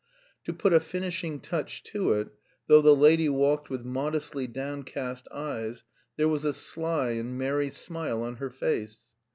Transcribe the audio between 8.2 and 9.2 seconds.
on her face.